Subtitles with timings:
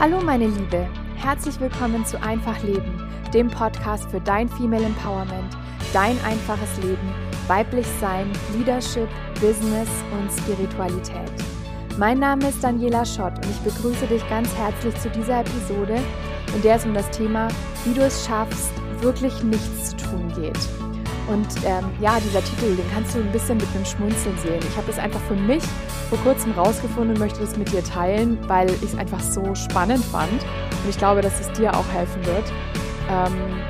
[0.00, 5.58] Hallo meine Liebe, herzlich willkommen zu Einfach Leben, dem Podcast für dein Female Empowerment,
[5.92, 7.12] dein einfaches Leben,
[7.48, 9.10] weiblich Sein, Leadership,
[9.42, 11.30] Business und Spiritualität.
[11.98, 15.98] Mein Name ist Daniela Schott und ich begrüße dich ganz herzlich zu dieser Episode,
[16.56, 17.48] in der es um das Thema,
[17.84, 18.72] wie du es schaffst,
[19.02, 20.89] wirklich nichts zu tun geht.
[21.30, 24.58] Und ähm, ja, dieser Titel, den kannst du ein bisschen mit einem Schmunzeln sehen.
[24.68, 25.62] Ich habe das einfach für mich
[26.08, 30.04] vor kurzem rausgefunden und möchte das mit dir teilen, weil ich es einfach so spannend
[30.04, 30.32] fand.
[30.32, 32.52] Und ich glaube, dass es dir auch helfen wird.
[33.08, 33.60] Ähm,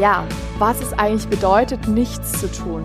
[0.00, 0.24] ja,
[0.58, 2.82] was es eigentlich bedeutet, nichts zu tun.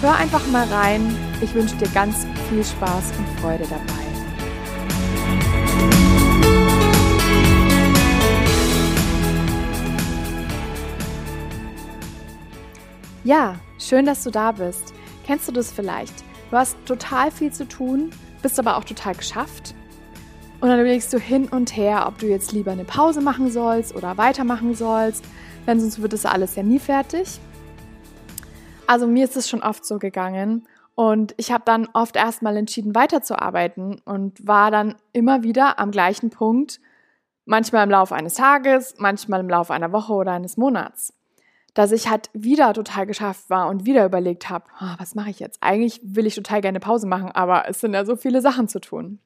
[0.00, 1.14] Hör einfach mal rein.
[1.42, 4.07] Ich wünsche dir ganz viel Spaß und Freude dabei.
[13.28, 14.94] Ja, schön, dass du da bist.
[15.26, 16.14] Kennst du das vielleicht?
[16.50, 18.08] Du hast total viel zu tun,
[18.40, 19.74] bist aber auch total geschafft.
[20.62, 23.94] Und dann überlegst du hin und her, ob du jetzt lieber eine Pause machen sollst
[23.94, 25.26] oder weitermachen sollst,
[25.66, 27.38] denn sonst wird das alles ja nie fertig.
[28.86, 32.94] Also mir ist es schon oft so gegangen und ich habe dann oft erstmal entschieden,
[32.94, 36.80] weiterzuarbeiten und war dann immer wieder am gleichen Punkt,
[37.44, 41.12] manchmal im Laufe eines Tages, manchmal im Laufe einer Woche oder eines Monats
[41.78, 45.38] dass ich halt wieder total geschafft war und wieder überlegt habe, oh, was mache ich
[45.38, 45.62] jetzt?
[45.62, 48.80] Eigentlich will ich total gerne Pause machen, aber es sind ja so viele Sachen zu
[48.80, 49.20] tun.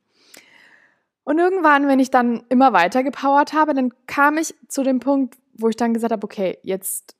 [1.25, 5.39] Und irgendwann, wenn ich dann immer weiter gepowert habe, dann kam ich zu dem Punkt,
[5.55, 7.17] wo ich dann gesagt habe, okay, jetzt,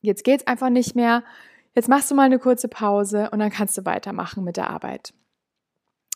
[0.00, 1.24] jetzt geht's einfach nicht mehr.
[1.74, 5.12] Jetzt machst du mal eine kurze Pause und dann kannst du weitermachen mit der Arbeit.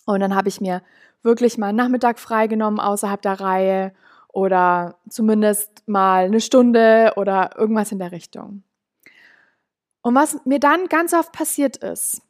[0.06, 0.82] Und dann habe ich mir
[1.24, 3.92] wirklich mal einen Nachmittag freigenommen außerhalb der Reihe
[4.32, 8.62] oder zumindest mal eine Stunde oder irgendwas in der Richtung.
[10.00, 12.22] Und was mir dann ganz oft passiert ist,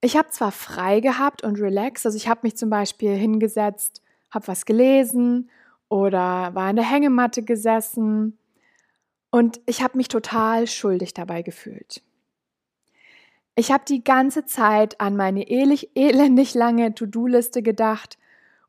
[0.00, 4.48] ich habe zwar frei gehabt und relaxed, also ich habe mich zum Beispiel hingesetzt, habe
[4.48, 5.50] was gelesen
[5.88, 8.38] oder war in der Hängematte gesessen
[9.30, 12.02] und ich habe mich total schuldig dabei gefühlt.
[13.54, 18.18] Ich habe die ganze Zeit an meine elendig lange To-Do-Liste gedacht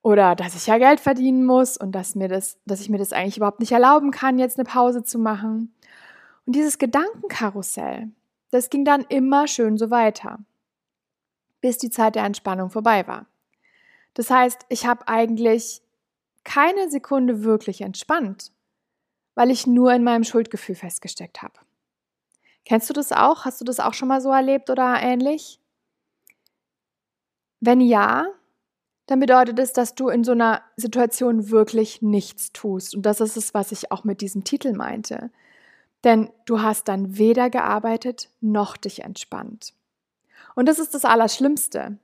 [0.02, 3.14] oder dass ich ja Geld verdienen muss und dass, mir das, dass ich mir das
[3.14, 5.74] eigentlich überhaupt nicht erlauben kann, jetzt eine Pause zu machen.
[6.46, 8.10] Und dieses Gedankenkarussell,
[8.52, 10.40] das ging dann immer schön so weiter,
[11.62, 13.26] bis die Zeit der Entspannung vorbei war.
[14.14, 15.82] Das heißt, ich habe eigentlich
[16.44, 18.52] keine Sekunde wirklich entspannt,
[19.36, 21.60] weil ich nur in meinem Schuldgefühl festgesteckt habe.
[22.66, 23.46] Kennst du das auch?
[23.46, 25.60] Hast du das auch schon mal so erlebt oder ähnlich?
[27.60, 28.28] Wenn ja,
[29.10, 32.94] dann bedeutet es, dass du in so einer Situation wirklich nichts tust.
[32.94, 35.32] Und das ist es, was ich auch mit diesem Titel meinte.
[36.04, 39.74] Denn du hast dann weder gearbeitet noch dich entspannt.
[40.54, 41.98] Und das ist das Allerschlimmste.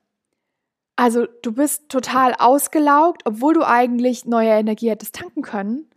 [0.96, 5.88] Also du bist total ausgelaugt, obwohl du eigentlich neue Energie hättest tanken können.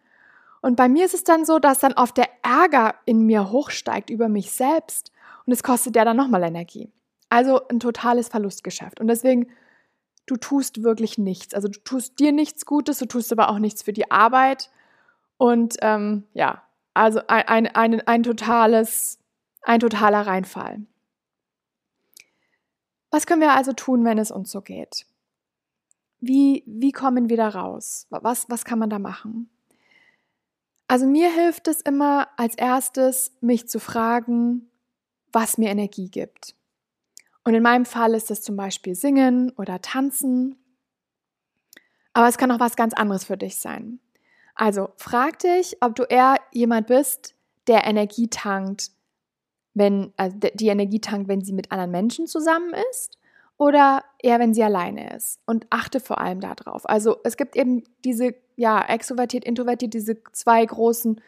[0.60, 4.10] Und bei mir ist es dann so, dass dann oft der Ärger in mir hochsteigt
[4.10, 5.10] über mich selbst
[5.46, 6.92] und es kostet ja dann nochmal Energie.
[7.30, 9.00] Also ein totales Verlustgeschäft.
[9.00, 9.46] Und deswegen
[10.30, 11.54] du tust wirklich nichts.
[11.54, 14.70] Also du tust dir nichts Gutes, du tust aber auch nichts für die Arbeit.
[15.36, 16.62] Und ähm, ja,
[16.94, 19.18] also ein, ein, ein, ein, totales,
[19.62, 20.82] ein totaler Reinfall.
[23.10, 25.06] Was können wir also tun, wenn es uns so geht?
[26.20, 28.06] Wie, wie kommen wir da raus?
[28.10, 29.48] Was, was kann man da machen?
[30.88, 34.70] Also mir hilft es immer als erstes, mich zu fragen,
[35.32, 36.57] was mir Energie gibt.
[37.48, 40.62] Und in meinem Fall ist es zum Beispiel Singen oder Tanzen.
[42.12, 44.00] Aber es kann auch was ganz anderes für dich sein.
[44.54, 47.34] Also frag dich, ob du eher jemand bist,
[47.66, 48.91] der Energie tankt,
[49.72, 53.16] wenn, also die Energie tankt, wenn sie mit anderen Menschen zusammen ist
[53.56, 55.41] oder eher, wenn sie alleine ist.
[55.47, 56.87] Und achte vor allem darauf.
[56.87, 61.19] Also es gibt eben diese, ja, extrovertiert, introvertiert, diese zwei großen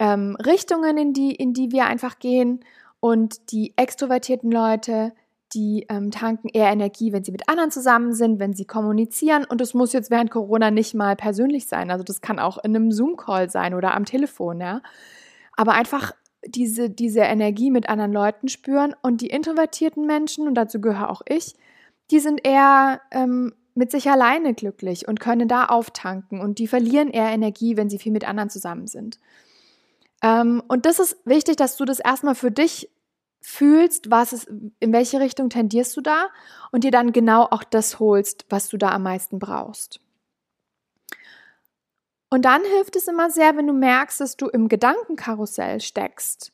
[0.00, 2.64] ähm, Richtungen, in die, in die wir einfach gehen.
[2.98, 5.12] Und die extrovertierten Leute,
[5.54, 9.44] die ähm, tanken eher Energie, wenn sie mit anderen zusammen sind, wenn sie kommunizieren.
[9.44, 11.90] Und das muss jetzt während Corona nicht mal persönlich sein.
[11.90, 14.80] Also das kann auch in einem Zoom-Call sein oder am Telefon, ja.
[15.56, 16.12] Aber einfach
[16.46, 18.94] diese, diese Energie mit anderen Leuten spüren.
[19.02, 21.54] Und die introvertierten Menschen, und dazu gehöre auch ich,
[22.10, 26.40] die sind eher ähm, mit sich alleine glücklich und können da auftanken.
[26.40, 29.18] Und die verlieren eher Energie, wenn sie viel mit anderen zusammen sind.
[30.22, 32.88] Ähm, und das ist wichtig, dass du das erstmal für dich
[33.42, 34.48] fühlst, was ist,
[34.80, 36.28] in welche Richtung tendierst du da
[36.70, 40.00] und dir dann genau auch das holst, was du da am meisten brauchst.
[42.30, 46.52] Und dann hilft es immer sehr, wenn du merkst, dass du im Gedankenkarussell steckst,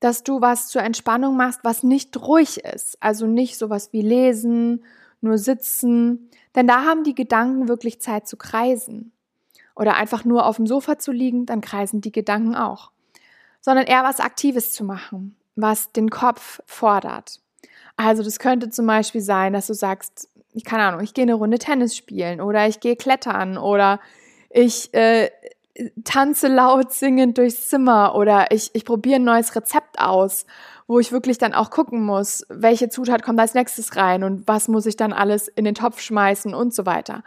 [0.00, 4.84] dass du was zur Entspannung machst, was nicht ruhig ist, also nicht sowas wie lesen,
[5.20, 9.12] nur sitzen, denn da haben die Gedanken wirklich Zeit zu kreisen.
[9.74, 12.90] oder einfach nur auf dem Sofa zu liegen, dann kreisen die Gedanken auch.
[13.62, 17.40] Sondern eher was Aktives zu machen, was den Kopf fordert.
[17.96, 21.34] Also das könnte zum Beispiel sein, dass du sagst, ich keine Ahnung, ich gehe eine
[21.34, 24.00] Runde Tennis spielen oder ich gehe klettern oder
[24.50, 25.30] ich äh,
[26.04, 30.46] tanze laut singend durchs Zimmer oder ich, ich probiere ein neues Rezept aus,
[30.86, 34.68] wo ich wirklich dann auch gucken muss, welche Zutat kommt als nächstes rein und was
[34.68, 37.22] muss ich dann alles in den Topf schmeißen und so weiter.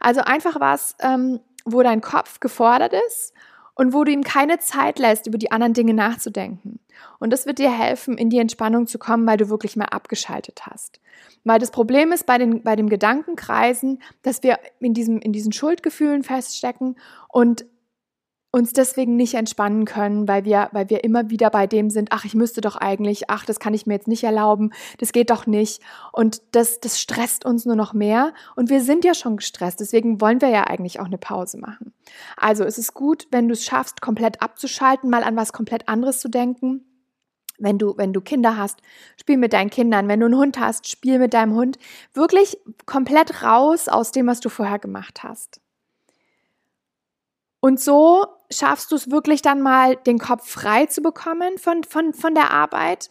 [0.00, 3.32] Also einfach was, ähm, wo dein Kopf gefordert ist
[3.76, 6.80] und wo du ihm keine Zeit lässt, über die anderen Dinge nachzudenken.
[7.20, 10.62] Und das wird dir helfen, in die Entspannung zu kommen, weil du wirklich mal abgeschaltet
[10.66, 11.00] hast.
[11.44, 15.52] Weil das Problem ist bei, den, bei dem Gedankenkreisen, dass wir in, diesem, in diesen
[15.52, 16.96] Schuldgefühlen feststecken
[17.28, 17.66] und
[18.56, 22.24] uns deswegen nicht entspannen können, weil wir, weil wir immer wieder bei dem sind, ach,
[22.24, 25.46] ich müsste doch eigentlich, ach, das kann ich mir jetzt nicht erlauben, das geht doch
[25.46, 25.82] nicht.
[26.10, 28.32] Und das, das stresst uns nur noch mehr.
[28.56, 31.92] Und wir sind ja schon gestresst, deswegen wollen wir ja eigentlich auch eine Pause machen.
[32.38, 36.18] Also es ist gut, wenn du es schaffst, komplett abzuschalten, mal an was komplett anderes
[36.20, 36.86] zu denken.
[37.58, 38.80] Wenn du, wenn du Kinder hast,
[39.20, 40.08] spiel mit deinen Kindern.
[40.08, 41.78] Wenn du einen Hund hast, spiel mit deinem Hund.
[42.14, 45.60] Wirklich komplett raus aus dem, was du vorher gemacht hast.
[47.60, 52.12] Und so schaffst du es wirklich dann mal, den Kopf frei zu bekommen von, von,
[52.12, 53.10] von der Arbeit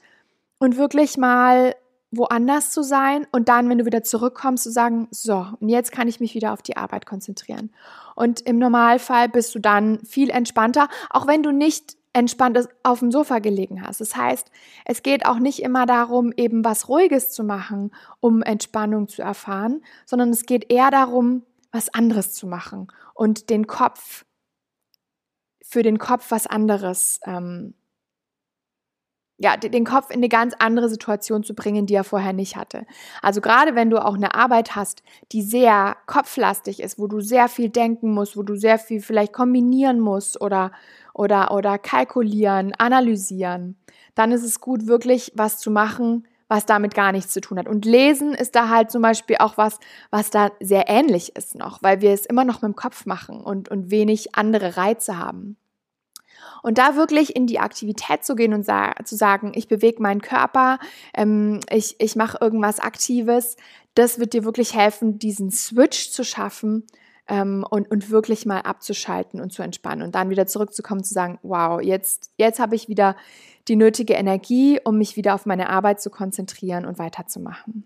[0.59, 1.75] und wirklich mal
[2.11, 6.07] woanders zu sein und dann, wenn du wieder zurückkommst, zu sagen, so, und jetzt kann
[6.07, 7.71] ich mich wieder auf die Arbeit konzentrieren.
[8.15, 13.11] Und im Normalfall bist du dann viel entspannter, auch wenn du nicht entspannt auf dem
[13.11, 13.99] Sofa gelegen hast.
[13.99, 14.49] Das heißt,
[14.85, 17.91] es geht auch nicht immer darum, eben was Ruhiges zu machen,
[18.21, 21.43] um Entspannung zu erfahren, sondern es geht eher darum,
[21.73, 24.23] was anderes zu machen und den Kopf
[25.67, 27.73] für den Kopf was anderes, ähm,
[29.37, 32.85] ja, den Kopf in eine ganz andere Situation zu bringen, die er vorher nicht hatte.
[33.21, 35.03] Also gerade wenn du auch eine Arbeit hast,
[35.33, 39.33] die sehr kopflastig ist, wo du sehr viel denken musst, wo du sehr viel vielleicht
[39.33, 40.71] kombinieren musst oder,
[41.13, 43.75] oder, oder kalkulieren, analysieren,
[44.13, 47.67] dann ist es gut, wirklich was zu machen, was damit gar nichts zu tun hat.
[47.67, 49.77] Und Lesen ist da halt zum Beispiel auch was,
[50.09, 53.41] was da sehr ähnlich ist noch, weil wir es immer noch mit dem Kopf machen
[53.41, 55.57] und, und wenig andere Reize haben.
[56.63, 60.21] Und da wirklich in die Aktivität zu gehen und sa zu sagen, ich bewege meinen
[60.21, 60.79] Körper,
[61.13, 63.57] ähm, ich, ich mache irgendwas Aktives,
[63.93, 66.87] das wird dir wirklich helfen, diesen Switch zu schaffen
[67.27, 71.39] ähm, und, und wirklich mal abzuschalten und zu entspannen und dann wieder zurückzukommen, zu sagen,
[71.43, 73.15] wow, jetzt, jetzt habe ich wieder
[73.67, 77.85] die nötige Energie, um mich wieder auf meine Arbeit zu konzentrieren und weiterzumachen.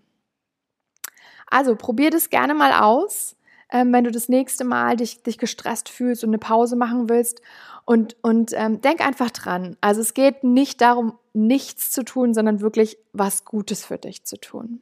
[1.50, 3.36] Also probier das gerne mal aus,
[3.70, 7.40] ähm, wenn du das nächste Mal dich, dich gestresst fühlst und eine Pause machen willst.
[7.84, 9.76] Und, und ähm, denk einfach dran.
[9.80, 14.38] Also es geht nicht darum, nichts zu tun, sondern wirklich was Gutes für dich zu
[14.38, 14.80] tun.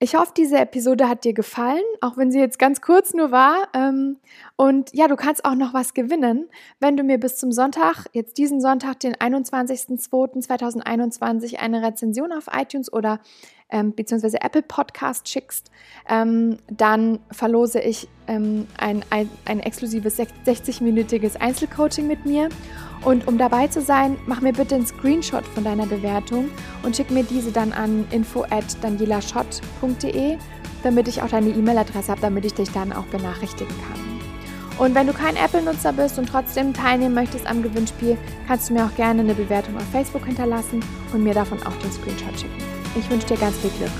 [0.00, 3.66] Ich hoffe, diese Episode hat dir gefallen, auch wenn sie jetzt ganz kurz nur war.
[3.74, 4.18] Ähm,
[4.54, 6.48] und ja, du kannst auch noch was gewinnen,
[6.78, 12.92] wenn du mir bis zum Sonntag, jetzt diesen Sonntag, den 21.02.2021, eine Rezension auf iTunes
[12.92, 13.18] oder
[13.70, 15.70] ähm, beziehungsweise Apple Podcast schickst,
[16.08, 22.48] ähm, dann verlose ich ähm, ein, ein, ein exklusives 60-minütiges Einzelcoaching mit mir.
[23.04, 26.48] Und um dabei zu sein, mach mir bitte einen Screenshot von deiner Bewertung
[26.82, 30.36] und schick mir diese dann an info at danielaschott.de,
[30.82, 34.07] damit ich auch deine E-Mail-Adresse habe, damit ich dich dann auch benachrichtigen kann.
[34.78, 38.16] Und wenn du kein Apple-Nutzer bist und trotzdem teilnehmen möchtest am Gewinnspiel,
[38.46, 41.90] kannst du mir auch gerne eine Bewertung auf Facebook hinterlassen und mir davon auch den
[41.90, 42.62] Screenshot schicken.
[42.96, 43.90] Ich wünsche dir ganz viel Glück.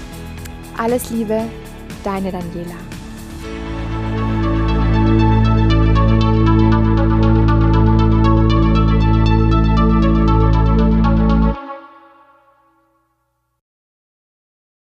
[0.77, 1.43] Alles Liebe,
[2.05, 2.77] deine Daniela.